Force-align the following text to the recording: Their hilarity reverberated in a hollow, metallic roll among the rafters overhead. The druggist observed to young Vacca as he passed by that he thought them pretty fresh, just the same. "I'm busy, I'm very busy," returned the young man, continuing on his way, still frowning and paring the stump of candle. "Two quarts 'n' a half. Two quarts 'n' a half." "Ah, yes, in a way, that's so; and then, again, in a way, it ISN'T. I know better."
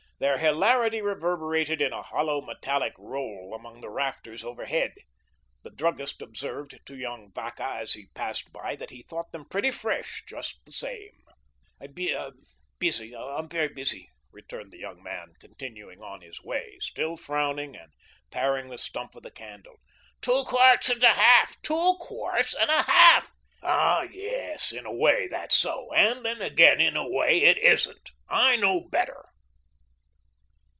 Their 0.19 0.37
hilarity 0.37 1.01
reverberated 1.01 1.81
in 1.81 1.93
a 1.93 2.03
hollow, 2.03 2.41
metallic 2.41 2.93
roll 2.99 3.55
among 3.55 3.81
the 3.81 3.89
rafters 3.89 4.43
overhead. 4.43 4.93
The 5.63 5.71
druggist 5.71 6.21
observed 6.21 6.77
to 6.85 6.95
young 6.95 7.31
Vacca 7.33 7.65
as 7.81 7.93
he 7.93 8.05
passed 8.13 8.53
by 8.53 8.75
that 8.75 8.91
he 8.91 9.01
thought 9.01 9.31
them 9.31 9.45
pretty 9.49 9.71
fresh, 9.71 10.21
just 10.27 10.63
the 10.63 10.73
same. 10.73 11.23
"I'm 11.81 11.93
busy, 12.77 13.15
I'm 13.15 13.49
very 13.49 13.69
busy," 13.69 14.11
returned 14.31 14.71
the 14.71 14.77
young 14.77 15.01
man, 15.01 15.33
continuing 15.39 16.03
on 16.03 16.21
his 16.21 16.39
way, 16.43 16.77
still 16.81 17.17
frowning 17.17 17.75
and 17.75 17.91
paring 18.29 18.69
the 18.69 18.77
stump 18.77 19.15
of 19.15 19.23
candle. 19.33 19.79
"Two 20.21 20.43
quarts 20.45 20.87
'n' 20.91 21.01
a 21.01 21.13
half. 21.13 21.59
Two 21.63 21.95
quarts 21.99 22.53
'n' 22.53 22.69
a 22.69 22.83
half." 22.83 23.31
"Ah, 23.63 24.03
yes, 24.03 24.71
in 24.71 24.85
a 24.85 24.93
way, 24.93 25.25
that's 25.25 25.57
so; 25.57 25.91
and 25.93 26.23
then, 26.23 26.43
again, 26.43 26.79
in 26.79 26.95
a 26.95 27.09
way, 27.09 27.41
it 27.41 27.57
ISN'T. 27.57 28.11
I 28.29 28.55
know 28.55 28.81
better." 28.87 29.25